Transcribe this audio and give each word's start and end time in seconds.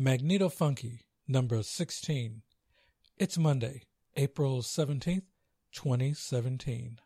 Magneto 0.00 0.48
Funky, 0.48 1.00
number 1.26 1.60
16. 1.60 2.42
It's 3.16 3.36
Monday, 3.36 3.82
April 4.14 4.62
17th, 4.62 5.22
2017. 5.72 7.00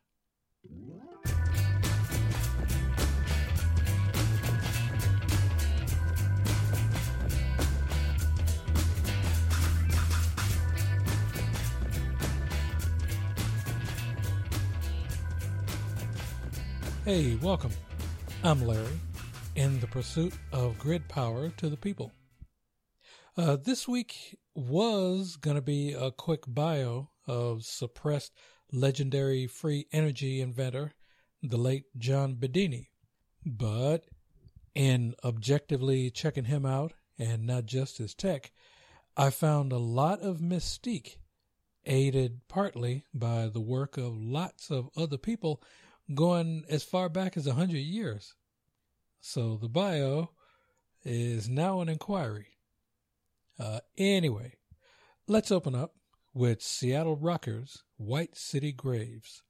Hey, 17.06 17.38
welcome. 17.40 17.70
I'm 18.44 18.66
Larry, 18.66 18.84
in 19.56 19.80
the 19.80 19.86
pursuit 19.86 20.34
of 20.52 20.78
grid 20.78 21.08
power 21.08 21.48
to 21.56 21.70
the 21.70 21.76
people. 21.78 22.12
Uh, 23.34 23.56
this 23.56 23.88
week 23.88 24.38
was 24.54 25.36
going 25.36 25.56
to 25.56 25.62
be 25.62 25.94
a 25.94 26.10
quick 26.10 26.42
bio 26.46 27.08
of 27.26 27.64
suppressed 27.64 28.34
legendary 28.70 29.46
free 29.46 29.86
energy 29.90 30.42
inventor, 30.42 30.92
the 31.42 31.56
late 31.56 31.84
John 31.96 32.34
Bedini. 32.34 32.88
But 33.46 34.04
in 34.74 35.14
objectively 35.24 36.10
checking 36.10 36.44
him 36.44 36.66
out, 36.66 36.92
and 37.18 37.46
not 37.46 37.64
just 37.64 37.96
his 37.96 38.14
tech, 38.14 38.52
I 39.16 39.30
found 39.30 39.72
a 39.72 39.78
lot 39.78 40.20
of 40.20 40.40
mystique, 40.40 41.16
aided 41.86 42.46
partly 42.48 43.06
by 43.14 43.48
the 43.48 43.62
work 43.62 43.96
of 43.96 44.14
lots 44.14 44.70
of 44.70 44.90
other 44.94 45.16
people 45.16 45.62
going 46.14 46.66
as 46.68 46.82
far 46.82 47.08
back 47.08 47.38
as 47.38 47.46
a 47.46 47.54
hundred 47.54 47.78
years. 47.78 48.34
So 49.22 49.56
the 49.56 49.70
bio 49.70 50.32
is 51.02 51.48
now 51.48 51.80
an 51.80 51.88
inquiry. 51.88 52.51
Uh, 53.58 53.80
anyway, 53.96 54.54
let's 55.28 55.50
open 55.50 55.74
up 55.74 55.94
with 56.34 56.62
Seattle 56.62 57.16
Rockers' 57.16 57.82
White 57.96 58.36
City 58.36 58.72
Graves. 58.72 59.42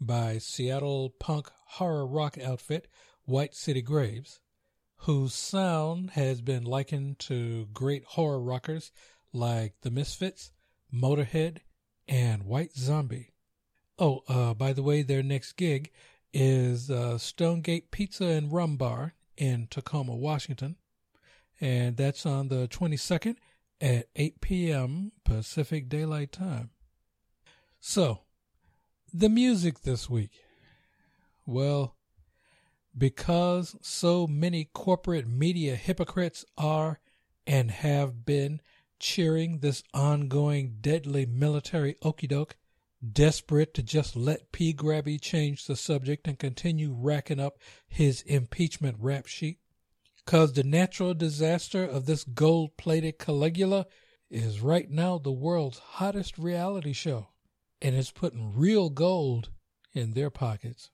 By 0.00 0.38
Seattle 0.38 1.10
punk 1.10 1.50
horror 1.64 2.06
rock 2.06 2.36
outfit 2.38 2.88
White 3.24 3.54
City 3.54 3.82
Graves, 3.82 4.40
whose 4.96 5.34
sound 5.34 6.10
has 6.10 6.40
been 6.40 6.64
likened 6.64 7.18
to 7.20 7.66
great 7.72 8.04
horror 8.04 8.40
rockers 8.40 8.90
like 9.32 9.74
The 9.82 9.90
Misfits, 9.90 10.50
Motorhead, 10.92 11.58
and 12.08 12.42
White 12.44 12.72
Zombie. 12.72 13.30
Oh, 13.98 14.22
uh, 14.28 14.54
by 14.54 14.72
the 14.72 14.82
way, 14.82 15.02
their 15.02 15.22
next 15.22 15.52
gig 15.52 15.90
is 16.32 16.90
uh, 16.90 17.18
Stonegate 17.18 17.90
Pizza 17.90 18.24
and 18.24 18.52
Rum 18.52 18.76
Bar 18.76 19.14
in 19.36 19.68
Tacoma, 19.70 20.16
Washington, 20.16 20.76
and 21.60 21.96
that's 21.96 22.26
on 22.26 22.48
the 22.48 22.66
22nd 22.68 23.36
at 23.80 24.08
8 24.16 24.40
p.m. 24.40 25.12
Pacific 25.24 25.88
Daylight 25.88 26.32
Time. 26.32 26.70
So, 27.80 28.20
the 29.12 29.28
music 29.28 29.80
this 29.82 30.08
week. 30.08 30.30
Well, 31.44 31.96
because 32.96 33.76
so 33.82 34.26
many 34.26 34.68
corporate 34.72 35.26
media 35.26 35.76
hypocrites 35.76 36.44
are 36.56 37.00
and 37.46 37.70
have 37.70 38.24
been 38.24 38.60
cheering 38.98 39.58
this 39.58 39.82
ongoing 39.92 40.76
deadly 40.80 41.26
military 41.26 41.96
okey 42.02 42.28
doke, 42.28 42.56
desperate 43.12 43.74
to 43.74 43.82
just 43.82 44.14
let 44.14 44.52
P. 44.52 44.72
Grabby 44.72 45.20
change 45.20 45.66
the 45.66 45.76
subject 45.76 46.28
and 46.28 46.38
continue 46.38 46.94
racking 46.96 47.40
up 47.40 47.58
his 47.88 48.22
impeachment 48.22 48.96
rap 49.00 49.26
sheet. 49.26 49.58
Cause 50.24 50.52
the 50.52 50.62
natural 50.62 51.14
disaster 51.14 51.84
of 51.84 52.06
this 52.06 52.22
gold 52.22 52.76
plated 52.76 53.18
Caligula 53.18 53.86
is 54.30 54.60
right 54.60 54.88
now 54.88 55.18
the 55.18 55.32
world's 55.32 55.78
hottest 55.78 56.38
reality 56.38 56.92
show, 56.92 57.28
and 57.82 57.96
it's 57.96 58.12
putting 58.12 58.56
real 58.56 58.88
gold 58.88 59.50
in 59.92 60.12
their 60.12 60.30
pockets. 60.30 60.90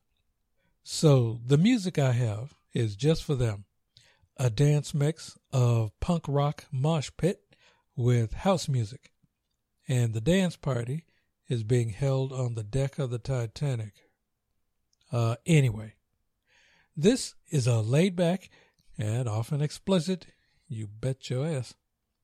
So 0.83 1.39
the 1.47 1.59
music 1.59 1.99
I 1.99 2.13
have 2.13 2.55
is 2.73 2.97
just 2.97 3.23
for 3.23 3.35
them. 3.35 3.67
A 4.39 4.49
dance 4.49 4.95
mix 4.95 5.39
of 5.53 5.93
punk 6.01 6.25
rock 6.27 6.65
mosh 6.73 7.11
pit 7.17 7.43
with 7.95 8.33
house 8.33 8.69
music. 8.69 9.13
And 9.87 10.15
the 10.15 10.21
dance 10.21 10.57
party 10.57 11.05
is 11.49 11.63
being 11.63 11.91
held 11.91 12.33
on 12.33 12.55
the 12.55 12.63
deck 12.63 12.99
of 12.99 13.11
the 13.11 13.19
Titanic. 13.19 13.93
Uh, 15.13 15.37
anyway, 15.47 15.95
this 16.97 17.35
is 17.51 17.67
a 17.67 17.81
laid 17.81 18.17
back 18.17 18.49
and 18.99 19.29
often 19.29 19.61
explicit, 19.61 20.27
you 20.69 20.87
bet 20.87 21.29
your 21.31 21.47
ass, 21.47 21.75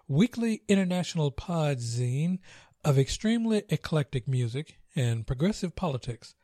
weekly 0.08 0.62
international 0.68 1.30
pod 1.30 1.78
zine 1.78 2.38
of 2.84 2.98
extremely 2.98 3.62
eclectic 3.68 4.28
music 4.28 4.78
and 4.94 5.26
progressive 5.26 5.74
politics 5.74 6.34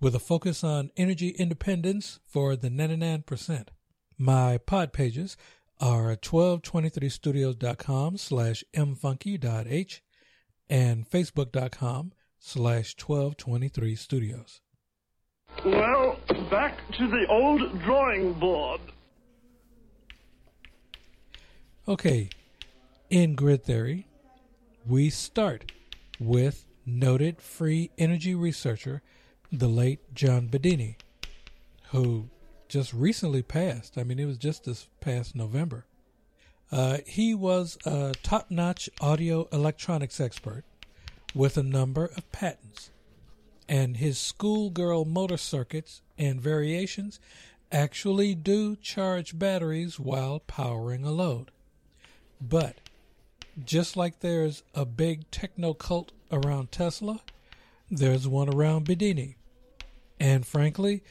with 0.00 0.14
a 0.14 0.20
focus 0.20 0.62
on 0.62 0.90
energy 0.96 1.30
independence 1.30 2.20
for 2.26 2.54
the 2.54 2.68
99%. 2.68 3.68
My 4.18 4.58
pod 4.58 4.92
pages 4.92 5.36
are 5.80 6.14
1223studios.com 6.16 8.18
slash 8.18 8.62
mfunky.h 8.74 10.02
and 10.68 11.08
facebook.com 11.08 12.12
slash 12.38 12.94
1223studios. 12.96 14.60
Well, 15.64 16.18
back 16.50 16.78
to 16.98 17.08
the 17.08 17.26
old 17.28 17.80
drawing 17.82 18.34
board. 18.34 18.80
Okay, 21.88 22.28
in 23.10 23.34
grid 23.34 23.64
theory, 23.64 24.06
we 24.86 25.08
start 25.08 25.72
with 26.18 26.66
noted 26.84 27.40
free 27.40 27.90
energy 27.98 28.34
researcher 28.34 29.02
the 29.52 29.68
late 29.68 30.14
John 30.14 30.48
Bedini, 30.48 30.96
who 31.90 32.28
just 32.68 32.92
recently 32.92 33.42
passed. 33.42 33.96
I 33.96 34.04
mean, 34.04 34.18
it 34.18 34.26
was 34.26 34.38
just 34.38 34.64
this 34.64 34.88
past 35.00 35.34
November. 35.34 35.86
Uh, 36.72 36.98
he 37.06 37.34
was 37.34 37.78
a 37.84 38.14
top 38.22 38.50
notch 38.50 38.90
audio 39.00 39.48
electronics 39.52 40.20
expert 40.20 40.64
with 41.34 41.56
a 41.56 41.62
number 41.62 42.06
of 42.16 42.30
patents, 42.32 42.90
and 43.68 43.98
his 43.98 44.18
schoolgirl 44.18 45.04
motor 45.04 45.36
circuits 45.36 46.02
and 46.18 46.40
variations 46.40 47.20
actually 47.70 48.34
do 48.34 48.74
charge 48.76 49.38
batteries 49.38 50.00
while 50.00 50.40
powering 50.40 51.04
a 51.04 51.10
load. 51.10 51.50
But 52.40 52.76
just 53.64 53.96
like 53.96 54.20
there's 54.20 54.62
a 54.74 54.84
big 54.84 55.30
techno 55.30 55.74
cult 55.74 56.12
around 56.30 56.72
Tesla, 56.72 57.20
there's 57.90 58.28
one 58.28 58.48
around 58.48 58.86
Bedini. 58.86 59.36
And 60.18 60.46
frankly, 60.46 61.02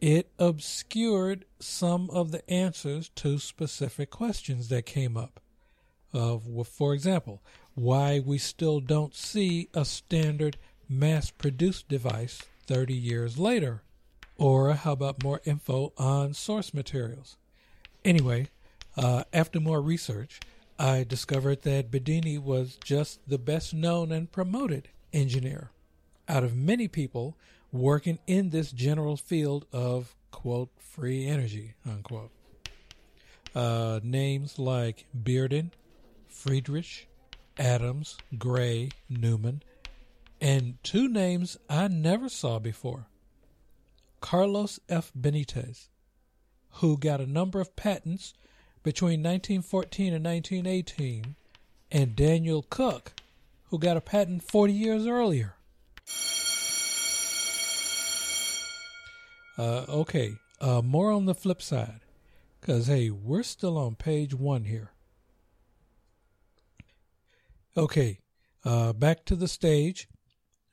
it 0.00 0.30
obscured 0.38 1.44
some 1.58 2.10
of 2.10 2.30
the 2.30 2.48
answers 2.50 3.08
to 3.16 3.38
specific 3.38 4.10
questions 4.10 4.68
that 4.68 4.86
came 4.86 5.16
up. 5.16 5.40
Of, 6.12 6.66
for 6.68 6.94
example, 6.94 7.42
why 7.74 8.20
we 8.24 8.38
still 8.38 8.80
don't 8.80 9.14
see 9.14 9.68
a 9.74 9.84
standard 9.84 10.56
mass 10.88 11.30
produced 11.30 11.88
device 11.88 12.42
30 12.66 12.94
years 12.94 13.38
later. 13.38 13.82
Or 14.38 14.74
how 14.74 14.92
about 14.92 15.22
more 15.22 15.40
info 15.44 15.92
on 15.96 16.34
source 16.34 16.72
materials? 16.72 17.36
Anyway, 18.04 18.48
uh, 18.96 19.24
after 19.32 19.60
more 19.60 19.80
research, 19.80 20.40
I 20.78 21.04
discovered 21.04 21.62
that 21.62 21.90
Bedini 21.90 22.38
was 22.38 22.76
just 22.84 23.20
the 23.26 23.38
best 23.38 23.72
known 23.72 24.12
and 24.12 24.30
promoted 24.30 24.88
engineer 25.12 25.70
out 26.28 26.44
of 26.44 26.54
many 26.54 26.86
people 26.86 27.36
working 27.72 28.18
in 28.26 28.50
this 28.50 28.72
general 28.72 29.16
field 29.16 29.66
of 29.72 30.14
quote 30.30 30.70
free 30.78 31.26
energy 31.26 31.74
unquote. 31.88 32.30
Uh, 33.54 34.00
names 34.02 34.58
like 34.58 35.06
Bearden, 35.16 35.70
Friedrich, 36.28 37.08
Adams, 37.58 38.18
Gray, 38.36 38.90
Newman, 39.08 39.62
and 40.42 40.76
two 40.82 41.08
names 41.08 41.56
I 41.70 41.88
never 41.88 42.28
saw 42.28 42.58
before. 42.58 43.06
Carlos 44.20 44.78
F. 44.90 45.10
Benitez, 45.18 45.88
who 46.72 46.98
got 46.98 47.20
a 47.20 47.26
number 47.26 47.60
of 47.60 47.76
patents 47.76 48.34
between 48.86 49.18
1914 49.18 50.14
and 50.14 50.24
1918, 50.24 51.34
and 51.90 52.14
Daniel 52.14 52.64
Cook, 52.70 53.14
who 53.64 53.80
got 53.80 53.96
a 53.96 54.00
patent 54.00 54.44
40 54.44 54.72
years 54.72 55.08
earlier. 55.08 55.56
Uh, 59.58 59.86
okay, 59.88 60.36
uh, 60.60 60.82
more 60.82 61.10
on 61.10 61.24
the 61.24 61.34
flip 61.34 61.60
side, 61.60 61.98
because 62.60 62.86
hey, 62.86 63.10
we're 63.10 63.42
still 63.42 63.76
on 63.76 63.96
page 63.96 64.32
one 64.32 64.66
here. 64.66 64.92
Okay, 67.76 68.20
uh, 68.64 68.92
back 68.92 69.24
to 69.24 69.34
the 69.34 69.48
stage, 69.48 70.08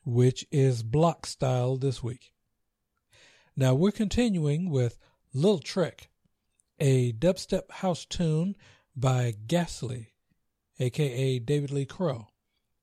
which 0.05 0.45
is 0.51 0.83
block 0.83 1.25
style 1.25 1.77
this 1.77 2.03
week. 2.03 2.31
Now 3.57 3.73
we're 3.73 3.91
continuing 3.91 4.69
with 4.69 4.99
Little 5.33 5.57
Trick, 5.57 6.11
a 6.83 7.13
dubstep 7.13 7.71
house 7.71 8.03
tune 8.03 8.57
by 8.93 9.33
Gasly, 9.47 10.07
aka 10.81 11.39
David 11.39 11.71
Lee 11.71 11.85
Crow, 11.85 12.27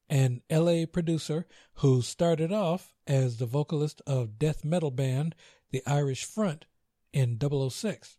an 0.08 0.40
LA 0.50 0.86
producer 0.90 1.46
who 1.74 2.00
started 2.00 2.50
off 2.50 2.94
as 3.06 3.36
the 3.36 3.44
vocalist 3.44 4.00
of 4.06 4.38
death 4.38 4.64
metal 4.64 4.90
band 4.90 5.34
the 5.70 5.82
Irish 5.86 6.24
Front 6.24 6.64
in 7.12 7.38
006. 7.38 8.16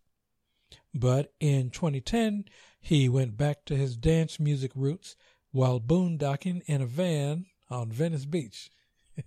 But 0.94 1.34
in 1.40 1.72
2010, 1.72 2.46
he 2.80 3.10
went 3.10 3.36
back 3.36 3.66
to 3.66 3.76
his 3.76 3.98
dance 3.98 4.40
music 4.40 4.72
roots 4.76 5.16
while 5.52 5.80
boondocking 5.80 6.62
in 6.68 6.84
a 6.84 6.86
van 6.86 7.48
on 7.72 7.92
Venice 7.92 8.26
Beach. 8.26 8.70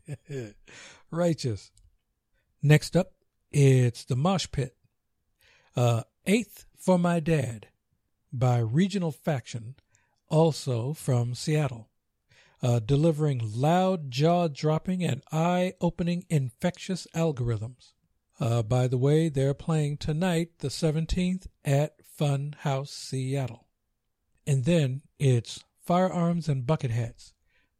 Righteous. 1.10 1.72
Next 2.62 2.96
up, 2.96 3.10
it's 3.50 4.04
The 4.04 4.14
Mosh 4.14 4.46
Pit. 4.52 4.76
Uh, 5.74 6.04
Eighth 6.26 6.64
for 6.74 6.98
My 6.98 7.20
Dad 7.20 7.68
by 8.32 8.56
Regional 8.58 9.12
Faction, 9.12 9.74
also 10.28 10.94
from 10.94 11.34
Seattle. 11.34 11.90
Delivering 12.62 13.42
loud, 13.54 14.10
jaw 14.10 14.48
dropping, 14.48 15.04
and 15.04 15.22
eye 15.30 15.74
opening 15.82 16.24
infectious 16.30 17.06
algorithms. 17.14 17.92
Uh, 18.40 18.62
by 18.62 18.88
the 18.88 18.96
way, 18.96 19.28
they're 19.28 19.52
playing 19.52 19.98
tonight, 19.98 20.60
the 20.60 20.68
17th, 20.68 21.46
at 21.62 22.02
Fun 22.02 22.56
House 22.60 22.90
Seattle. 22.90 23.66
And 24.46 24.64
then 24.64 25.02
it's 25.18 25.62
Firearms 25.84 26.48
and 26.48 26.66
Bucket 26.66 26.90
Hats 26.90 27.34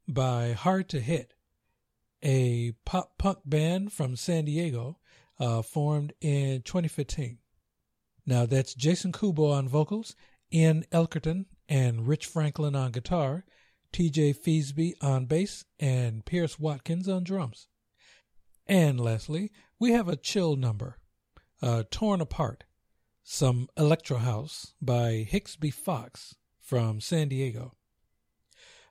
by 0.07 0.53
Hard 0.53 0.91
to 0.91 1.01
Hit, 1.01 1.33
a 2.23 2.73
pop 2.85 3.17
punk 3.17 3.39
band 3.47 3.95
from 3.95 4.17
San 4.17 4.45
Diego 4.45 4.99
uh, 5.41 5.63
formed 5.63 6.13
in 6.21 6.61
2015. 6.61 7.39
Now 8.27 8.47
that's 8.47 8.75
Jason 8.75 9.13
Kubo 9.13 9.51
on 9.51 9.69
vocals, 9.69 10.17
Ian 10.53 10.85
Elkerton 10.93 11.47
and 11.69 12.07
Rich 12.07 12.27
Franklin 12.27 12.75
on 12.75 12.93
guitar, 12.93 13.45
TJ 13.93 14.37
Feasby 14.37 14.95
on 15.01 15.27
bass, 15.27 15.65
and 15.79 16.25
Pierce 16.25 16.59
Watkins 16.59 17.09
on 17.09 17.25
drums. 17.25 17.69
And 18.67 18.99
lastly, 18.99 19.53
we 19.79 19.93
have 19.93 20.09
a 20.09 20.17
chill 20.17 20.57
number, 20.57 20.99
uh, 21.61 21.85
Torn 21.91 22.21
Apart, 22.21 22.65
some 23.23 23.69
Electro 23.77 24.19
House 24.19 24.75
by 24.81 25.27
Hicksby 25.31 25.73
Fox 25.73 26.35
from 26.61 27.01
San 27.01 27.29
Diego. 27.29 27.73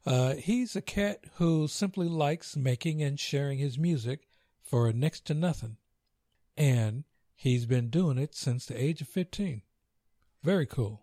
Uh, 0.05 0.35
he's 0.35 0.75
a 0.75 0.81
cat 0.81 1.23
who 1.35 1.67
simply 1.67 2.07
likes 2.07 2.55
making 2.55 3.01
and 3.01 3.19
sharing 3.19 3.57
his 3.57 3.79
music 3.79 4.27
for 4.61 4.91
next 4.91 5.25
to 5.25 5.33
nothing. 5.33 5.77
And 6.57 7.05
he's 7.43 7.65
been 7.65 7.89
doing 7.89 8.17
it 8.17 8.33
since 8.33 8.65
the 8.65 8.81
age 8.81 9.01
of 9.01 9.07
15. 9.09 9.63
Very 10.43 10.65
cool. 10.65 11.01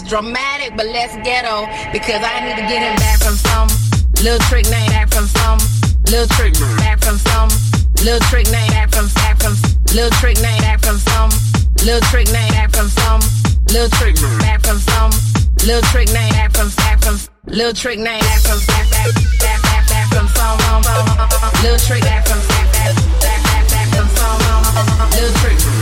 Dramatic, 0.00 0.72
but 0.76 0.86
less 0.86 1.12
ghetto. 1.20 1.68
Because 1.92 2.24
I 2.24 2.40
need 2.40 2.56
to 2.56 2.64
get 2.64 2.80
him 2.80 2.96
back 2.96 3.20
from 3.20 3.36
some 3.36 3.68
little 4.24 4.40
trick 4.48 4.64
name, 4.70 4.88
back 4.88 5.12
from 5.12 5.26
some 5.26 5.58
little 6.08 6.28
trick 6.36 6.54
back 6.80 7.00
from 7.02 7.18
some 7.18 7.48
little 8.04 8.20
trick 8.28 8.46
name, 8.52 8.68
back 8.70 8.90
from 8.92 9.08
back 9.20 9.40
from 9.40 9.52
little 9.92 10.10
trick 10.20 10.36
name, 10.40 10.60
back 10.60 10.80
from 10.80 10.96
some 10.96 11.30
little 11.84 12.00
trick 12.08 12.30
name, 12.32 12.48
back 12.52 12.70
from 12.70 12.88
some 12.88 13.20
little 13.68 13.88
trick 13.98 14.16
back 14.40 14.62
from 14.62 14.78
some 14.78 15.10
little 15.66 15.82
trick 15.90 16.08
name, 16.12 16.30
back 16.32 16.52
from 16.52 16.68
back 16.76 17.02
from 17.02 17.16
little 17.46 17.72
trick 17.74 17.98
name, 17.98 18.20
back 18.20 18.40
from 18.40 18.60
back 18.68 18.88
back 18.90 19.08
back 19.40 19.62
back 19.62 19.84
back 19.88 20.06
from 20.14 20.28
some 20.28 20.56
little 21.62 21.78
trick 21.78 22.02
back 22.02 22.26
from 22.26 22.38
back 22.48 22.68
back 22.72 22.94
back 23.20 23.68
back 23.68 23.88
from 23.92 24.08
some 24.08 25.10
little 25.10 25.34
trick 25.40 25.81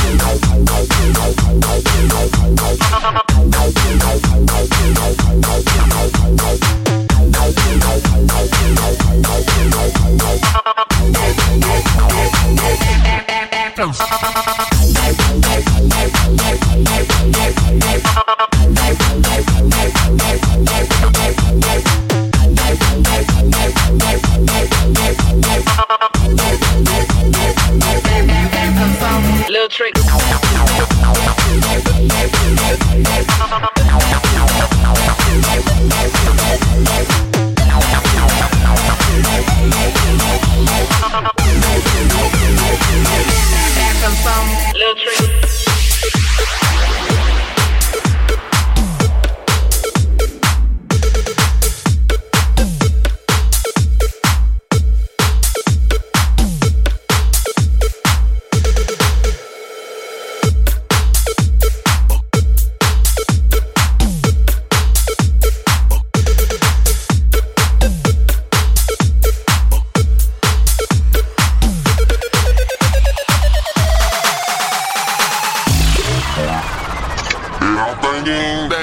back 13.99 14.20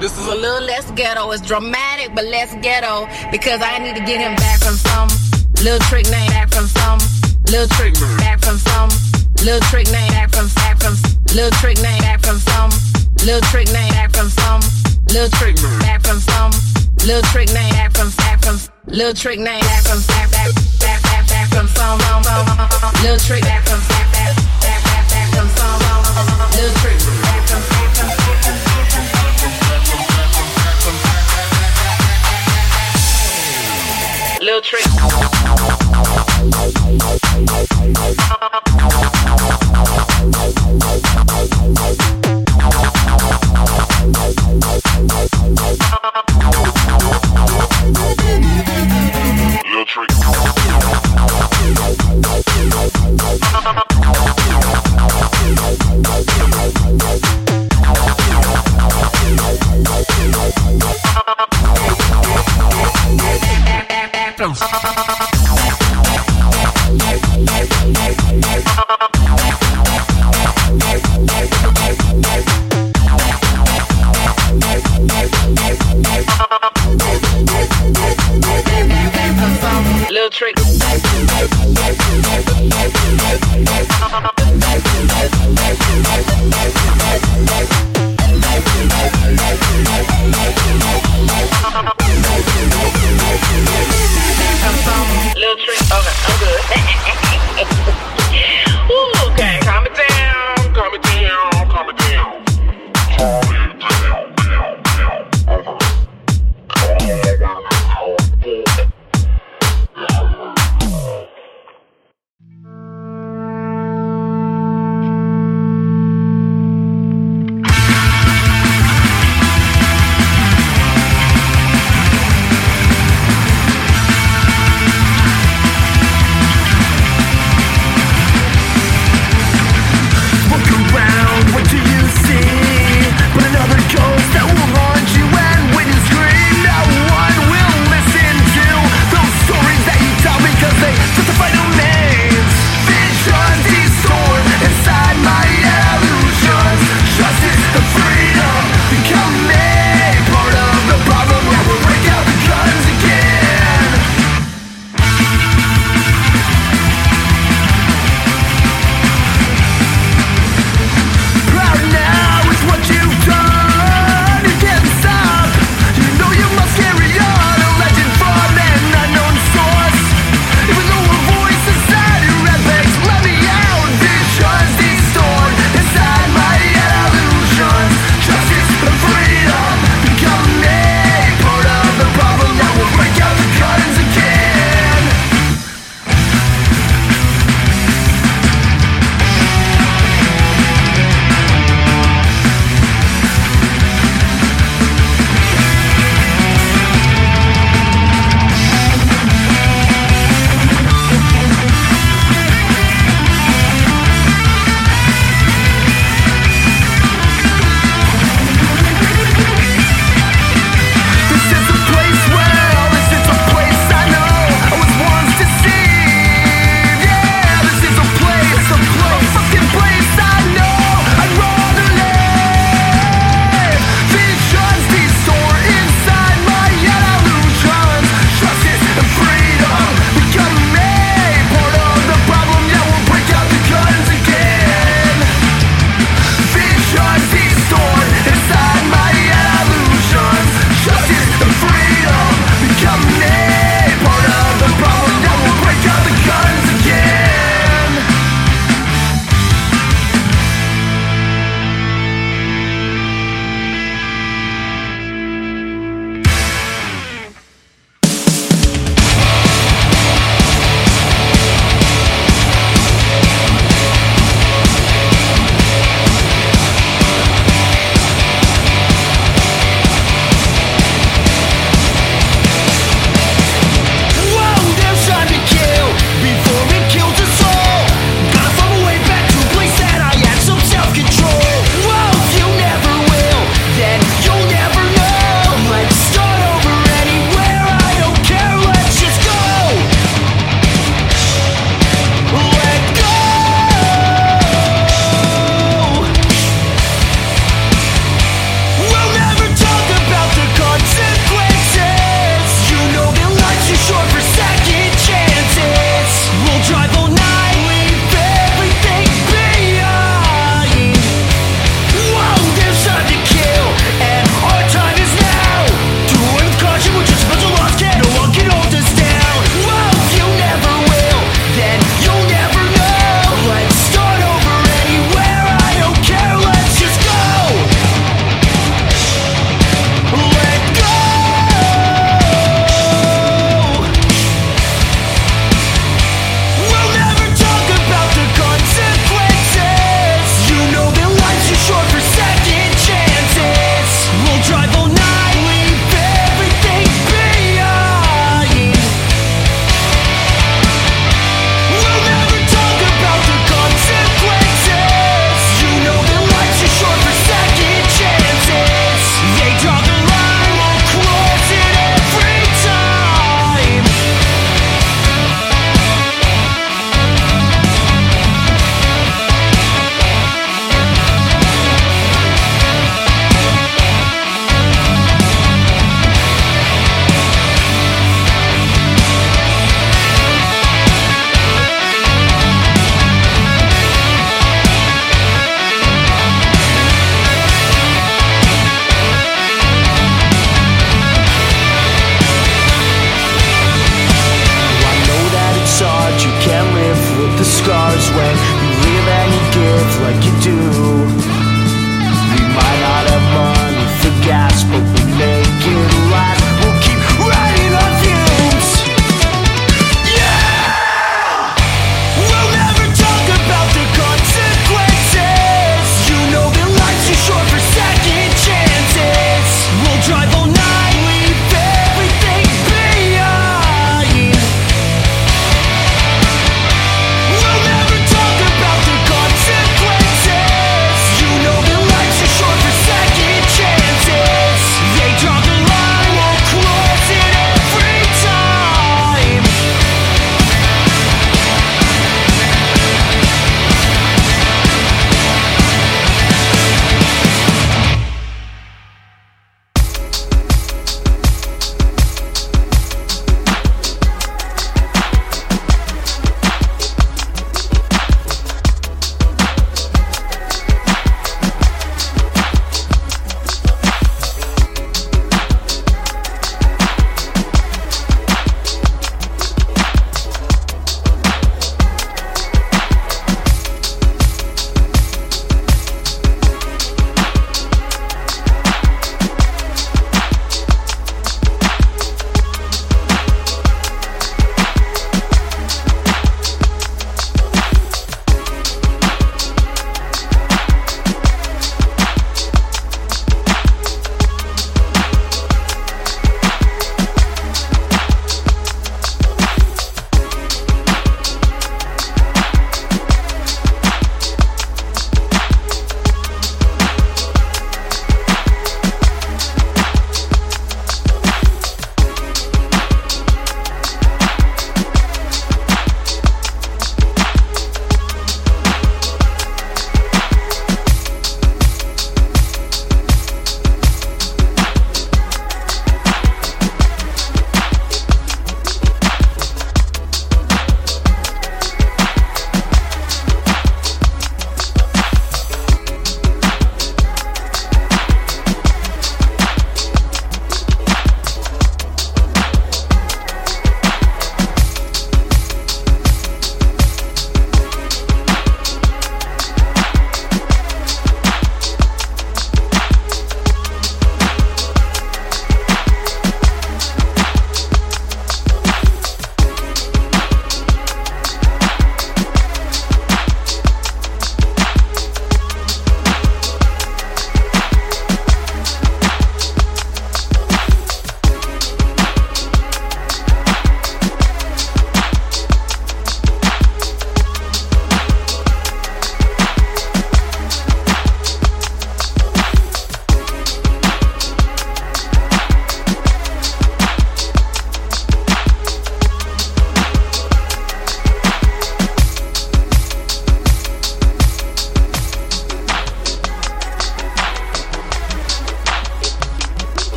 This 0.00 0.16
is 0.18 0.26
a 0.28 0.34
little 0.34 0.60
less 0.60 0.90
ghetto. 0.92 1.30
It's 1.30 1.40
dramatic, 1.40 2.14
but 2.14 2.24
less 2.24 2.54
ghetto. 2.60 3.06
Because 3.30 3.60
I 3.62 3.78
need 3.78 3.96
to 3.96 4.04
get 4.04 4.20
him 4.20 4.34
back 4.36 4.60
from 4.60 4.74
some 4.74 5.08
little 5.64 5.80
trick 5.88 6.08
name, 6.10 6.28
back 6.28 6.48
from 6.50 6.66
some 6.66 6.98
little 7.48 7.68
trick, 7.76 7.94
back 8.18 8.40
from 8.40 8.56
some 8.56 8.88
little 9.44 9.60
trick 9.68 9.86
name, 9.92 10.08
back 10.12 10.30
from 10.32 10.48
back 10.56 10.80
from 10.80 10.96
little 11.36 11.52
trick 11.60 11.76
name, 11.80 12.00
back 12.00 12.20
from 12.20 12.38
some 12.40 12.70
little 13.24 13.40
trick 13.52 13.68
name, 13.72 13.92
back 13.92 14.12
from 14.12 14.28
some 14.28 14.60
little 15.12 15.28
trick, 15.36 15.56
back 15.80 16.00
from 16.00 16.20
some 16.20 16.50
little 17.04 17.22
trick 17.32 17.52
name, 17.52 17.72
back 17.72 17.92
from 17.92 18.10
back 18.16 18.40
from 18.40 18.56
little 18.88 19.14
trick 19.14 19.38
name, 19.38 19.60
back 19.60 19.84
from 19.84 20.00
back 20.08 20.30
back 20.32 20.48
back 20.80 21.00
back 21.02 21.24
back 21.28 21.48
from 21.52 21.68
some 21.76 22.00
little 23.04 23.20
trick, 23.20 23.42
back 23.44 23.64
from 23.68 23.80
back 23.88 24.08
back 24.12 24.36
back 24.64 24.80
back 24.84 25.04
back 25.08 25.28
from 25.36 25.48
some 25.56 25.76
little 26.56 26.74
trick, 26.80 27.00
Little 34.50 34.62
trick. 34.62 34.84
Little 64.50 64.80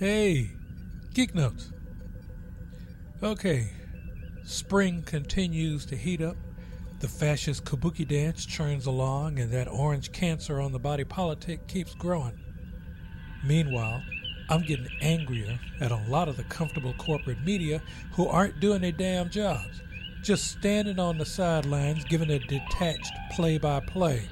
Hey, 0.00 0.52
Geek 1.12 1.34
Notes. 1.34 1.72
Okay, 3.22 3.68
spring 4.44 5.02
continues 5.02 5.84
to 5.84 5.94
heat 5.94 6.22
up. 6.22 6.38
The 7.00 7.08
fascist 7.08 7.66
kabuki 7.66 8.08
dance 8.08 8.46
churns 8.46 8.86
along, 8.86 9.38
and 9.38 9.52
that 9.52 9.68
orange 9.68 10.10
cancer 10.10 10.58
on 10.58 10.72
the 10.72 10.78
body 10.78 11.04
politic 11.04 11.66
keeps 11.68 11.94
growing. 11.94 12.40
Meanwhile, 13.44 14.02
I'm 14.48 14.62
getting 14.62 14.88
angrier 15.02 15.60
at 15.82 15.92
a 15.92 16.02
lot 16.08 16.28
of 16.30 16.38
the 16.38 16.44
comfortable 16.44 16.94
corporate 16.94 17.44
media 17.44 17.82
who 18.12 18.26
aren't 18.26 18.58
doing 18.58 18.80
their 18.80 18.92
damn 18.92 19.28
jobs, 19.28 19.82
just 20.22 20.50
standing 20.50 20.98
on 20.98 21.18
the 21.18 21.26
sidelines 21.26 22.06
giving 22.06 22.30
a 22.30 22.38
detached 22.38 23.12
play 23.32 23.58
by 23.58 23.80
play. 23.80 24.26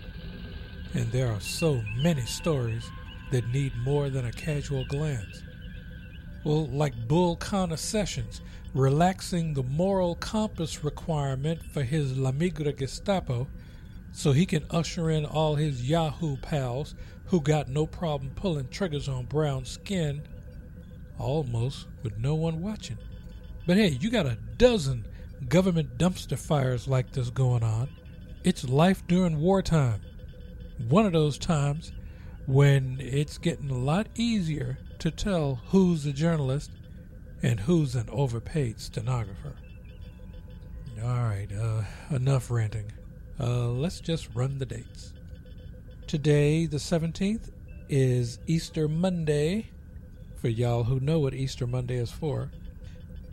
And 0.95 1.13
there 1.13 1.31
are 1.31 1.43
so 1.43 1.83
many 1.99 2.25
stories 2.25 2.91
that 3.33 3.47
need 3.49 3.77
more 3.77 4.09
than 4.09 4.25
a 4.25 4.33
casual 4.33 4.87
glance. 4.87 5.43
Like 6.49 7.07
Bull 7.07 7.37
Connor 7.37 7.77
Sessions 7.77 8.41
relaxing 8.73 9.53
the 9.53 9.63
moral 9.63 10.15
compass 10.15 10.83
requirement 10.83 11.63
for 11.63 11.83
his 11.83 12.17
La 12.17 12.33
Migra 12.33 12.75
Gestapo 12.75 13.47
so 14.13 14.33
he 14.33 14.47
can 14.47 14.65
usher 14.71 15.11
in 15.11 15.27
all 15.27 15.57
his 15.57 15.87
Yahoo 15.87 16.39
pals 16.39 16.95
who 17.27 17.43
got 17.43 17.69
no 17.69 17.87
problem 17.87 18.31
pulling 18.35 18.67
triggers 18.69 19.11
on 19.11 19.27
brown 19.27 19.67
skin, 19.67 20.23
almost 21.19 21.87
with 22.03 22.17
no 22.17 22.35
one 22.35 22.63
watching. 22.63 22.97
But 23.67 23.77
hey, 23.77 23.99
you 24.01 24.11
got 24.11 24.25
a 24.25 24.39
dozen 24.57 25.05
government 25.51 25.99
dumpster 25.99 26.39
fires 26.39 26.89
like 26.89 27.13
this 27.13 27.29
going 27.29 27.63
on. 27.63 27.91
It's 28.43 28.67
life 28.67 29.07
during 29.07 29.39
wartime. 29.39 30.01
One 30.89 31.05
of 31.05 31.13
those 31.13 31.37
times 31.37 31.93
when 32.47 32.97
it's 33.03 33.37
getting 33.37 33.69
a 33.69 33.77
lot 33.77 34.07
easier 34.15 34.79
to 34.99 35.11
tell 35.11 35.61
who's 35.69 36.07
a 36.07 36.13
journalist 36.13 36.71
and 37.43 37.61
who's 37.61 37.95
an 37.95 38.09
overpaid 38.11 38.81
stenographer. 38.81 39.55
All 41.03 41.23
right, 41.23 41.49
uh, 41.53 41.83
enough 42.11 42.51
ranting. 42.51 42.93
Uh, 43.39 43.69
let's 43.69 44.01
just 44.01 44.29
run 44.35 44.59
the 44.59 44.67
dates. 44.67 45.13
Today, 46.09 46.67
the 46.67 46.79
17th, 46.79 47.51
is 47.89 48.39
Easter 48.47 48.89
Monday, 48.89 49.71
for 50.37 50.49
y'all 50.49 50.85
who 50.85 51.01
know 51.01 51.21
what 51.21 51.35
Easter 51.35 51.67
Monday 51.67 51.97
is 51.97 52.11
for. 52.11 52.51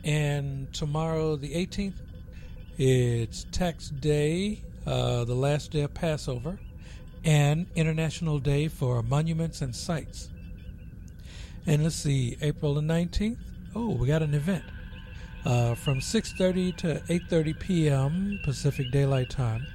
And 0.04 0.72
tomorrow, 0.72 1.36
the 1.36 1.54
18th, 1.54 2.00
it's 2.78 3.44
Tax 3.50 3.88
Day, 3.88 4.62
uh, 4.86 5.24
the 5.24 5.34
last 5.34 5.72
day 5.72 5.82
of 5.82 5.92
Passover, 5.92 6.58
and 7.24 7.66
International 7.74 8.38
Day 8.38 8.68
for 8.68 9.02
Monuments 9.02 9.60
and 9.60 9.74
Sites. 9.74 10.30
And 11.66 11.82
let's 11.82 11.96
see, 11.96 12.36
April 12.40 12.74
the 12.74 12.80
19th, 12.80 13.38
oh, 13.74 13.90
we 13.90 14.06
got 14.06 14.22
an 14.22 14.34
event. 14.34 14.64
Uh, 15.44 15.74
from 15.74 15.98
6.30 15.98 16.76
to 16.76 16.94
8.30 17.08 17.58
p.m. 17.58 18.40
Pacific 18.44 18.90
Daylight 18.90 19.30
Time 19.30 19.66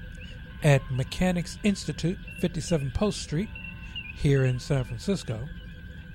at 0.63 0.81
Mechanics 0.89 1.57
Institute, 1.63 2.17
57 2.39 2.91
Post 2.91 3.21
Street, 3.21 3.49
here 4.15 4.45
in 4.45 4.59
San 4.59 4.83
Francisco. 4.83 5.47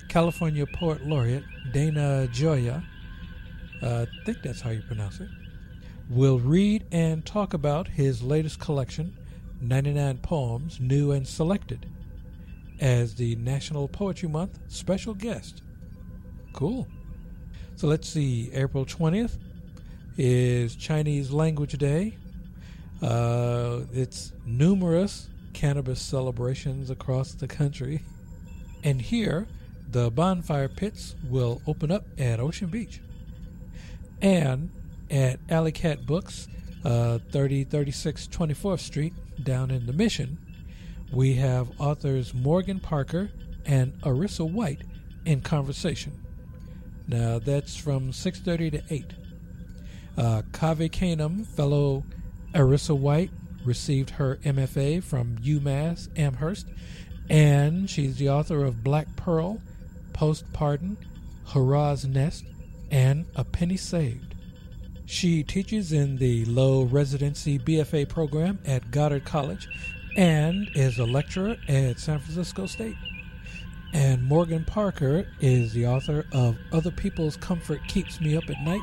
California 0.07 0.65
Poet 0.65 1.05
Laureate 1.05 1.43
Dana 1.71 2.27
Gioia, 2.31 2.83
uh, 3.83 4.05
I 4.07 4.25
think 4.25 4.41
that's 4.41 4.61
how 4.61 4.69
you 4.71 4.81
pronounce 4.81 5.19
it, 5.19 5.29
will 6.09 6.39
read 6.39 6.85
and 6.91 7.25
talk 7.25 7.53
about 7.53 7.87
his 7.87 8.23
latest 8.23 8.59
collection, 8.59 9.15
99 9.61 10.19
Poems, 10.19 10.79
New 10.79 11.11
and 11.11 11.27
Selected, 11.27 11.85
as 12.79 13.15
the 13.15 13.35
National 13.35 13.87
Poetry 13.87 14.29
Month 14.29 14.59
special 14.67 15.13
guest. 15.13 15.61
Cool. 16.57 16.87
So 17.75 17.85
let's 17.85 18.09
see, 18.09 18.49
April 18.51 18.83
20th 18.83 19.37
is 20.17 20.75
Chinese 20.75 21.29
Language 21.29 21.73
Day. 21.73 22.17
Uh, 22.99 23.81
it's 23.93 24.33
numerous 24.43 25.29
cannabis 25.53 26.01
celebrations 26.01 26.89
across 26.89 27.33
the 27.33 27.47
country. 27.47 28.01
And 28.83 28.99
here, 28.99 29.45
the 29.91 30.09
bonfire 30.09 30.67
pits 30.67 31.13
will 31.29 31.61
open 31.67 31.91
up 31.91 32.05
at 32.17 32.39
Ocean 32.39 32.69
Beach. 32.69 33.01
And 34.19 34.71
at 35.11 35.39
Alley 35.51 35.71
Cat 35.71 36.07
Books, 36.07 36.47
uh, 36.83 37.19
3036 37.29 38.29
24th 38.29 38.79
Street, 38.79 39.13
down 39.43 39.69
in 39.69 39.85
the 39.85 39.93
Mission, 39.93 40.39
we 41.11 41.35
have 41.35 41.69
authors 41.79 42.33
Morgan 42.33 42.79
Parker 42.79 43.29
and 43.67 43.93
Arisa 44.01 44.51
White 44.51 44.81
in 45.23 45.41
conversation. 45.41 46.13
Now 47.07 47.39
that's 47.39 47.75
from 47.75 48.11
6:30 48.11 48.71
to 48.71 48.83
8. 48.89 49.05
Uh, 50.17 50.41
Canem 50.51 51.45
fellow 51.45 52.03
Arisa 52.53 52.97
White 52.97 53.31
received 53.63 54.11
her 54.11 54.37
MFA 54.43 55.03
from 55.03 55.37
UMass 55.37 56.09
Amherst, 56.17 56.67
and 57.29 57.89
she's 57.89 58.17
the 58.17 58.29
author 58.29 58.63
of 58.63 58.83
Black 58.83 59.15
Pearl, 59.15 59.61
Post 60.13 60.51
Pardon, 60.53 60.97
Hurrah's 61.47 62.05
Nest, 62.05 62.45
and 62.89 63.25
A 63.35 63.43
Penny 63.43 63.77
Saved. 63.77 64.35
She 65.05 65.43
teaches 65.43 65.91
in 65.93 66.17
the 66.17 66.43
low 66.45 66.83
residency 66.83 67.57
BFA 67.59 68.09
program 68.09 68.59
at 68.65 68.91
Goddard 68.91 69.23
College 69.23 69.69
and 70.17 70.67
is 70.75 70.97
a 70.99 71.05
lecturer 71.05 71.55
at 71.69 71.99
San 71.99 72.19
Francisco 72.19 72.65
State. 72.65 72.95
And 73.93 74.23
Morgan 74.23 74.63
Parker 74.65 75.25
is 75.39 75.73
the 75.73 75.87
author 75.87 76.25
of 76.31 76.57
Other 76.71 76.91
People's 76.91 77.37
Comfort 77.37 77.81
Keeps 77.87 78.19
Me 78.19 78.35
Up 78.35 78.49
at 78.49 78.61
Night 78.61 78.81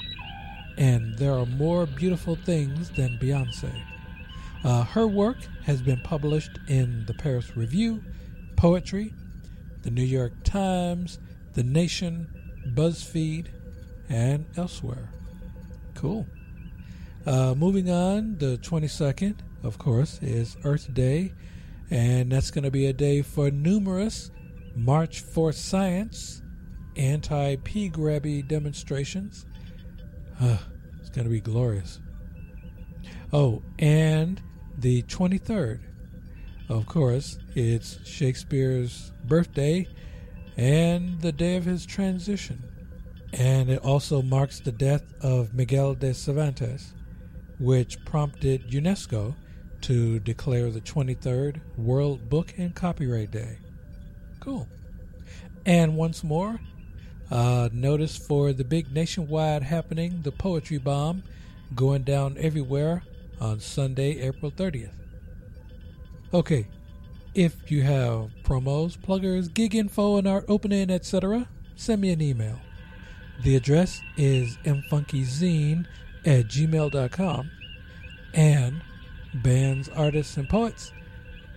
and 0.77 1.17
There 1.19 1.35
Are 1.35 1.47
More 1.47 1.87
Beautiful 1.87 2.37
Things 2.37 2.91
Than 2.91 3.19
Beyonce. 3.19 3.71
Uh, 4.65 4.85
her 4.85 5.07
work 5.07 5.37
has 5.65 5.83
been 5.83 6.01
published 6.01 6.59
in 6.69 7.05
the 7.07 7.15
Paris 7.15 7.57
Review, 7.57 8.03
Poetry, 8.57 9.13
the 9.83 9.91
New 9.91 10.03
York 10.03 10.33
Times, 10.43 11.19
The 11.53 11.63
Nation, 11.63 12.29
BuzzFeed, 12.69 13.49
and 14.09 14.47
elsewhere. 14.57 15.11
Cool. 15.95 16.27
Uh, 17.27 17.55
moving 17.55 17.91
on, 17.91 18.39
the 18.39 18.59
22nd, 18.59 19.37
of 19.63 19.79
course, 19.79 20.19
is 20.23 20.57
Earth 20.65 20.93
Day, 20.93 21.33
and 21.91 22.33
that's 22.33 22.51
going 22.51 22.65
to 22.65 22.71
be 22.71 22.87
a 22.87 22.93
day 22.93 23.23
for 23.23 23.51
numerous 23.51 24.31
March 24.77 25.21
for 25.21 25.53
Science 25.53 26.43
anti 26.97 27.57
P 27.57 27.91
grabby 27.91 28.47
demonstrations. 28.47 29.47
Uh, 30.41 30.59
it's 31.01 31.11
going 31.11 31.25
to 31.25 31.31
be 31.31 31.41
glorious. 31.41 32.01
Oh, 33.33 33.63
and 33.79 34.41
the 34.79 35.03
23rd, 35.03 35.81
of 36.69 36.87
course, 36.87 37.39
it's 37.55 37.99
Shakespeare's 38.07 39.13
birthday 39.25 39.87
and 40.57 41.21
the 41.21 41.33
day 41.33 41.57
of 41.57 41.65
his 41.65 41.87
transition. 41.87 42.63
And 43.33 43.69
it 43.69 43.83
also 43.83 44.23
marks 44.23 44.61
the 44.61 44.73
death 44.73 45.03
of 45.21 45.55
Miguel 45.55 45.95
de 45.95 46.15
Cervantes, 46.15 46.95
which 47.59 48.05
prompted 48.05 48.71
UNESCO 48.71 49.35
to 49.81 50.21
declare 50.21 50.71
the 50.71 50.81
23rd 50.81 51.61
World 51.77 52.29
Book 52.31 52.55
and 52.57 52.75
Copyright 52.75 53.33
Day. 53.33 53.59
Cool. 54.45 54.69
And 55.65 55.97
once 55.97 56.23
more, 56.23 56.61
uh, 57.31 57.71
notice 57.73 58.19
for 58.19 58.53
the 58.53 58.65
big 58.65 58.93
nationwide 58.93 59.63
happening, 59.63 60.21
the 60.23 60.33
Poetry 60.33 60.77
Bomb, 60.77 61.23
going 61.75 62.03
down 62.03 62.37
everywhere 62.39 63.03
on 63.41 63.61
Sunday, 63.61 64.21
April 64.21 64.51
30th. 64.51 64.93
Okay, 66.35 66.67
if 67.35 67.71
you 67.71 67.83
have 67.83 68.31
promos, 68.43 68.99
pluggers, 68.99 69.53
gig 69.53 69.75
info, 69.75 70.19
and 70.19 70.29
art 70.29 70.45
opening, 70.47 70.91
etc., 70.91 71.49
send 71.75 72.03
me 72.03 72.11
an 72.11 72.21
email. 72.21 72.61
The 73.43 73.57
address 73.57 74.03
is 74.19 74.59
mfunkyzine 74.59 75.87
at 76.27 76.49
gmail.com. 76.49 77.51
And 78.35 78.83
bands, 79.33 79.89
artists, 79.89 80.37
and 80.37 80.49
poets, 80.49 80.93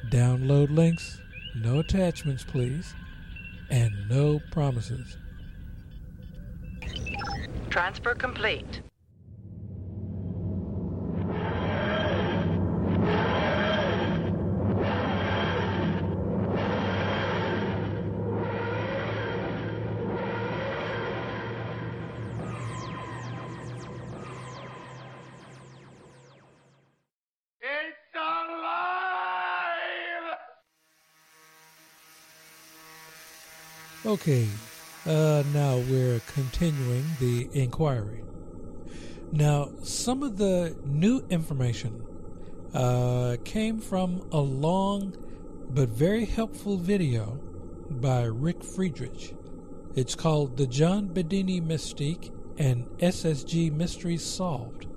download 0.09 0.73
links 0.73 1.19
no 1.61 1.79
attachments, 1.79 2.43
please. 2.43 2.93
And 3.69 3.93
no 4.09 4.39
promises. 4.51 5.17
Transfer 7.69 8.15
complete. 8.15 8.81
Okay, 34.07 34.47
uh, 35.05 35.43
now 35.53 35.79
we're 35.79 36.21
continuing 36.27 37.03
the 37.19 37.49
inquiry. 37.51 38.23
Now, 39.33 39.71
some 39.83 40.23
of 40.23 40.37
the 40.37 40.77
new 40.85 41.25
information 41.29 42.05
uh, 42.73 43.35
came 43.43 43.81
from 43.81 44.25
a 44.31 44.39
long 44.39 45.13
but 45.71 45.89
very 45.89 46.23
helpful 46.23 46.77
video 46.77 47.37
by 47.89 48.23
Rick 48.23 48.63
Friedrich. 48.63 49.35
It's 49.93 50.15
called 50.15 50.55
The 50.55 50.67
John 50.67 51.09
Bedini 51.09 51.61
Mystique 51.61 52.31
and 52.57 52.85
SSG 52.99 53.73
Mysteries 53.73 54.23
Solved, 54.23 54.87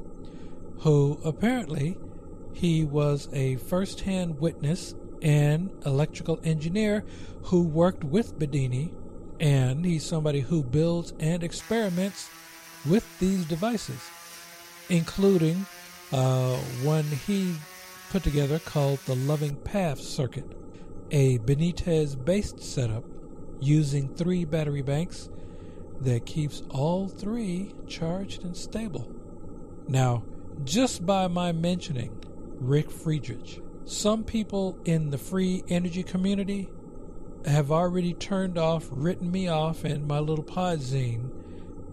who 0.82 1.18
apparently 1.24 1.98
he 2.52 2.84
was 2.84 3.28
a 3.32 3.56
first 3.56 4.02
hand 4.02 4.38
witness 4.38 4.94
and 5.22 5.70
electrical 5.84 6.40
engineer 6.44 7.04
who 7.44 7.62
worked 7.62 8.04
with 8.04 8.38
Bedini, 8.38 8.92
and 9.38 9.84
he's 9.84 10.04
somebody 10.04 10.40
who 10.40 10.62
builds 10.62 11.12
and 11.18 11.42
experiments 11.42 12.28
with 12.88 13.06
these 13.18 13.44
devices, 13.44 14.00
including 14.88 15.66
uh, 16.12 16.56
one 16.82 17.04
he 17.04 17.54
put 18.10 18.22
together 18.22 18.58
called 18.58 18.98
the 19.06 19.14
Loving 19.14 19.56
Path 19.56 20.00
Circuit, 20.00 20.46
a 21.10 21.38
Benitez 21.38 22.22
based 22.22 22.62
setup 22.62 23.04
using 23.60 24.08
three 24.08 24.44
battery 24.44 24.82
banks 24.82 25.28
that 26.00 26.24
keeps 26.26 26.62
all 26.70 27.08
three 27.08 27.74
charged 27.86 28.44
and 28.44 28.56
stable. 28.56 29.10
Now, 29.86 30.24
just 30.64 31.04
by 31.04 31.28
my 31.28 31.52
mentioning 31.52 32.18
Rick 32.58 32.90
Friedrich, 32.90 33.60
some 33.84 34.24
people 34.24 34.78
in 34.84 35.10
the 35.10 35.18
free 35.18 35.64
energy 35.68 36.02
community 36.02 36.68
have 37.44 37.72
already 37.72 38.14
turned 38.14 38.58
off, 38.58 38.88
written 38.90 39.30
me 39.30 39.48
off 39.48 39.84
in 39.84 40.06
my 40.06 40.18
little 40.18 40.44
podzine, 40.44 41.30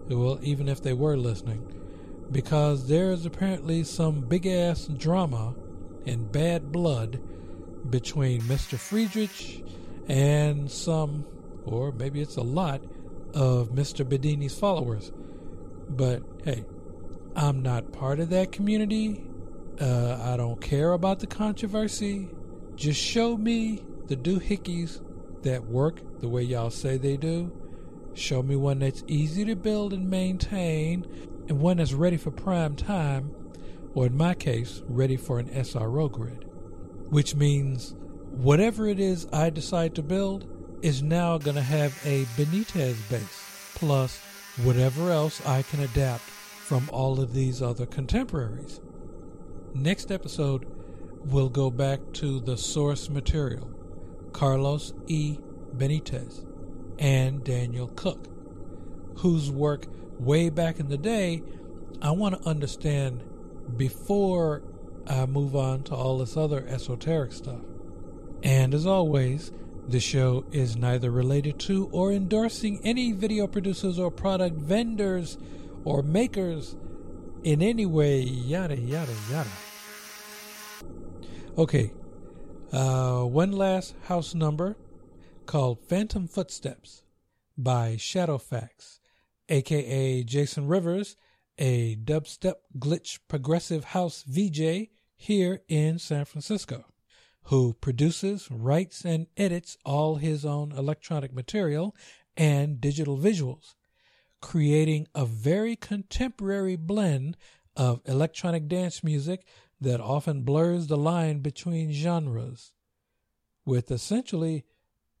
well, 0.08 0.38
even 0.42 0.68
if 0.68 0.82
they 0.82 0.92
were 0.92 1.16
listening, 1.16 1.74
because 2.30 2.88
there's 2.88 3.26
apparently 3.26 3.82
some 3.84 4.20
big 4.20 4.46
ass 4.46 4.86
drama 4.86 5.54
and 6.06 6.30
bad 6.32 6.72
blood 6.72 7.20
between 7.90 8.40
Mr. 8.42 8.78
Friedrich 8.78 9.64
and 10.08 10.70
some, 10.70 11.24
or 11.64 11.92
maybe 11.92 12.20
it's 12.20 12.36
a 12.36 12.42
lot, 12.42 12.82
of 13.34 13.70
Mr. 13.70 14.04
Bedini's 14.04 14.58
followers. 14.58 15.12
But 15.88 16.22
hey, 16.44 16.64
I'm 17.36 17.62
not 17.62 17.92
part 17.92 18.20
of 18.20 18.30
that 18.30 18.52
community. 18.52 19.24
Uh, 19.80 20.18
I 20.20 20.36
don't 20.36 20.60
care 20.60 20.92
about 20.92 21.20
the 21.20 21.26
controversy. 21.26 22.28
Just 22.74 23.00
show 23.00 23.36
me 23.36 23.84
the 24.08 24.16
doohickeys 24.16 25.00
that 25.42 25.66
work 25.66 26.00
the 26.20 26.28
way 26.28 26.42
y'all 26.42 26.70
say 26.70 26.96
they 26.96 27.16
do. 27.16 27.52
Show 28.14 28.42
me 28.42 28.56
one 28.56 28.80
that's 28.80 29.04
easy 29.06 29.44
to 29.44 29.54
build 29.54 29.92
and 29.92 30.10
maintain, 30.10 31.06
and 31.48 31.60
one 31.60 31.76
that's 31.76 31.92
ready 31.92 32.16
for 32.16 32.32
prime 32.32 32.74
time, 32.74 33.32
or 33.94 34.06
in 34.06 34.16
my 34.16 34.34
case, 34.34 34.82
ready 34.88 35.16
for 35.16 35.38
an 35.38 35.48
SRO 35.48 36.10
grid. 36.10 36.44
Which 37.10 37.36
means 37.36 37.94
whatever 38.32 38.88
it 38.88 38.98
is 38.98 39.28
I 39.32 39.50
decide 39.50 39.94
to 39.94 40.02
build 40.02 40.48
is 40.82 41.02
now 41.02 41.38
going 41.38 41.54
to 41.54 41.62
have 41.62 41.96
a 42.04 42.24
Benitez 42.36 43.08
base, 43.08 43.72
plus 43.76 44.20
whatever 44.64 45.12
else 45.12 45.44
I 45.46 45.62
can 45.62 45.80
adapt 45.80 46.22
from 46.22 46.90
all 46.92 47.20
of 47.20 47.32
these 47.32 47.62
other 47.62 47.86
contemporaries. 47.86 48.80
Next 49.78 50.10
episode, 50.10 50.66
we'll 51.24 51.50
go 51.50 51.70
back 51.70 52.00
to 52.14 52.40
the 52.40 52.56
source 52.56 53.08
material 53.08 53.70
Carlos 54.32 54.92
E. 55.06 55.38
Benitez 55.76 56.44
and 56.98 57.44
Daniel 57.44 57.86
Cook, 57.86 58.26
whose 59.18 59.52
work 59.52 59.86
way 60.18 60.50
back 60.50 60.80
in 60.80 60.88
the 60.88 60.98
day 60.98 61.44
I 62.02 62.10
want 62.10 62.42
to 62.42 62.48
understand 62.48 63.22
before 63.76 64.64
I 65.06 65.26
move 65.26 65.54
on 65.54 65.84
to 65.84 65.94
all 65.94 66.18
this 66.18 66.36
other 66.36 66.66
esoteric 66.66 67.30
stuff. 67.30 67.60
And 68.42 68.74
as 68.74 68.84
always, 68.84 69.52
the 69.86 70.00
show 70.00 70.44
is 70.50 70.76
neither 70.76 71.12
related 71.12 71.60
to 71.60 71.88
or 71.92 72.10
endorsing 72.10 72.80
any 72.82 73.12
video 73.12 73.46
producers 73.46 73.96
or 73.96 74.10
product 74.10 74.56
vendors 74.56 75.38
or 75.84 76.02
makers 76.02 76.74
in 77.44 77.62
any 77.62 77.86
way, 77.86 78.18
yada, 78.18 78.76
yada, 78.76 79.14
yada. 79.30 79.48
Okay, 81.58 81.90
uh, 82.70 83.22
one 83.22 83.50
last 83.50 83.96
house 84.04 84.32
number 84.32 84.76
called 85.44 85.80
Phantom 85.88 86.28
Footsteps 86.28 87.02
by 87.56 87.96
Shadowfax, 87.98 89.00
aka 89.48 90.22
Jason 90.22 90.68
Rivers, 90.68 91.16
a 91.58 91.96
dubstep 91.96 92.54
glitch 92.78 93.18
progressive 93.26 93.86
house 93.86 94.22
VJ 94.22 94.90
here 95.16 95.62
in 95.66 95.98
San 95.98 96.26
Francisco 96.26 96.84
who 97.46 97.72
produces, 97.72 98.48
writes, 98.52 99.04
and 99.04 99.26
edits 99.36 99.76
all 99.84 100.14
his 100.14 100.44
own 100.44 100.70
electronic 100.70 101.34
material 101.34 101.92
and 102.36 102.80
digital 102.80 103.18
visuals, 103.18 103.74
creating 104.40 105.08
a 105.12 105.26
very 105.26 105.74
contemporary 105.74 106.76
blend 106.76 107.36
of 107.74 108.00
electronic 108.04 108.68
dance 108.68 109.02
music 109.02 109.44
that 109.80 110.00
often 110.00 110.42
blurs 110.42 110.86
the 110.86 110.96
line 110.96 111.38
between 111.38 111.92
genres, 111.92 112.72
with 113.64 113.90
essentially 113.90 114.64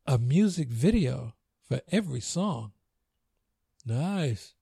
a 0.06 0.18
music 0.18 0.68
video 0.68 1.34
for 1.68 1.80
every 1.92 2.20
song. 2.20 2.72
Nice. 3.84 4.54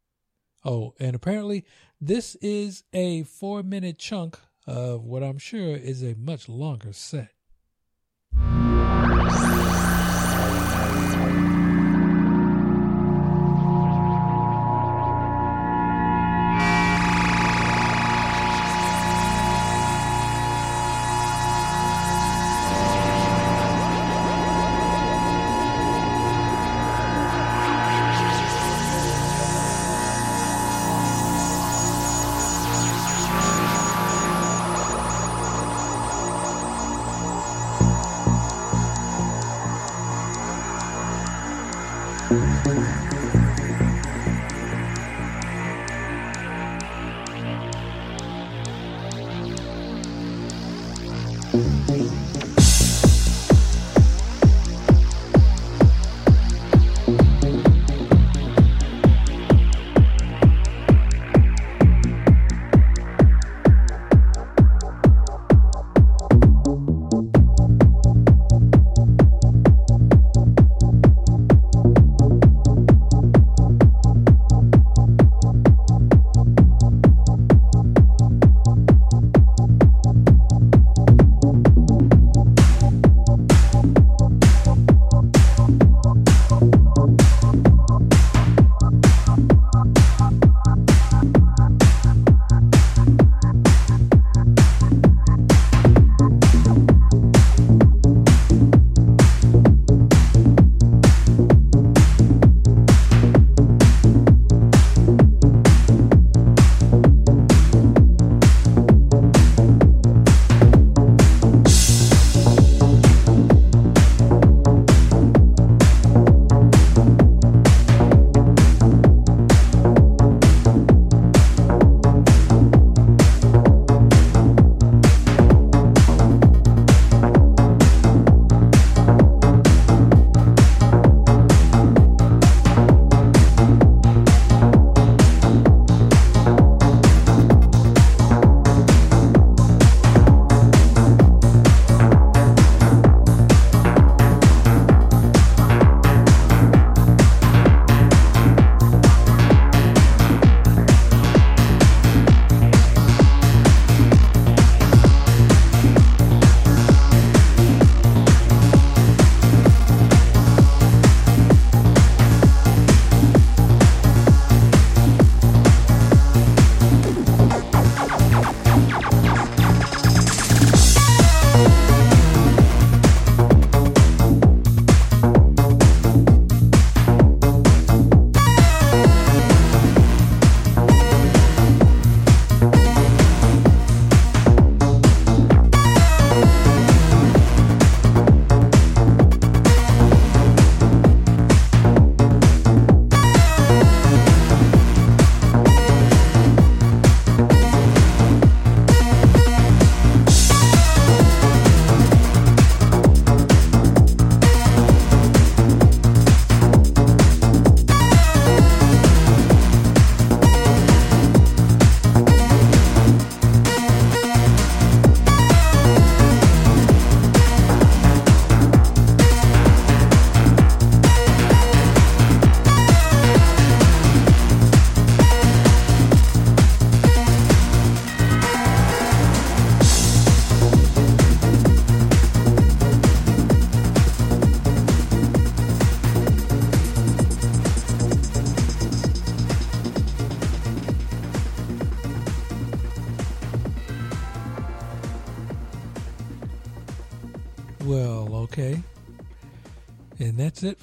Oh, 0.64 0.94
and 0.98 1.14
apparently 1.14 1.64
this 2.00 2.34
is 2.36 2.82
a 2.92 3.22
four 3.22 3.62
minute 3.62 3.98
chunk 3.98 4.38
of 4.66 5.04
what 5.04 5.22
I'm 5.22 5.38
sure 5.38 5.76
is 5.76 6.02
a 6.02 6.14
much 6.16 6.48
longer 6.48 6.92
set. 6.92 7.35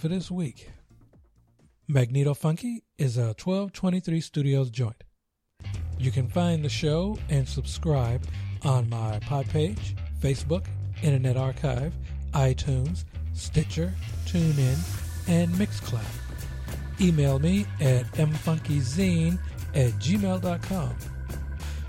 For 0.03 0.09
this 0.09 0.29
week. 0.29 0.69
Magneto 1.87 2.33
Funky 2.33 2.83
is 2.97 3.15
a 3.15 3.27
1223 3.41 4.19
Studios 4.19 4.69
joint. 4.69 5.01
You 5.97 6.11
can 6.11 6.27
find 6.27 6.61
the 6.61 6.67
show 6.67 7.17
and 7.29 7.47
subscribe 7.47 8.21
on 8.63 8.89
my 8.89 9.19
pod 9.19 9.47
page, 9.47 9.95
Facebook, 10.19 10.65
Internet 11.03 11.37
Archive, 11.37 11.93
iTunes, 12.33 13.05
Stitcher, 13.31 13.93
TuneIn, 14.25 14.77
and 15.29 15.49
Mixcloud. 15.53 16.03
Email 16.99 17.39
me 17.39 17.65
at 17.79 18.03
mfunkyzine 18.17 19.39
at 19.73 19.93
gmail.com. 20.01 20.95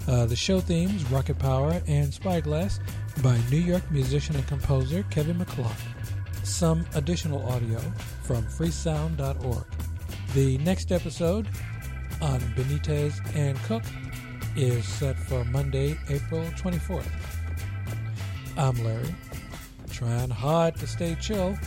Uh, 0.07 0.27
the 0.27 0.37
show 0.37 0.61
themes, 0.61 1.05
Rocket 1.11 1.41
Power 1.41 1.83
and 1.89 2.15
Spyglass, 2.15 2.79
by 3.25 3.37
New 3.51 3.57
York 3.59 3.83
musician 3.91 4.37
and 4.37 4.47
composer 4.47 5.05
Kevin 5.11 5.37
MacLeod. 5.37 5.94
Some 6.45 6.85
additional 6.95 7.43
audio 7.51 7.81
from 8.23 8.45
freesound.org. 8.45 9.65
The 10.35 10.59
next 10.59 10.93
episode 10.93 11.49
on 12.21 12.39
Benitez 12.55 13.19
and 13.35 13.57
Cook 13.63 13.83
is 14.55 14.85
set 14.85 15.17
for 15.17 15.43
Monday, 15.47 15.99
April 16.11 16.45
24th. 16.57 17.09
I'm 18.59 18.77
Larry, 18.85 19.15
trying 19.91 20.29
hard 20.29 20.77
to 20.77 20.87
stay 20.87 21.17
chill 21.19 21.59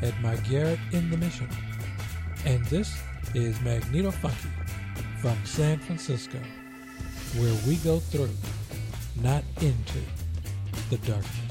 at 0.00 0.18
my 0.22 0.36
garret 0.36 0.78
in 0.92 1.10
the 1.10 1.16
Mission. 1.16 1.48
And 2.46 2.64
this 2.66 3.02
is 3.34 3.60
Magneto 3.62 4.12
Funky 4.12 4.48
from 5.20 5.36
San 5.44 5.80
Francisco, 5.80 6.38
where 7.36 7.54
we 7.66 7.76
go 7.78 7.98
through, 7.98 8.30
not 9.22 9.42
into, 9.60 9.98
the 10.88 10.98
darkness. 10.98 11.49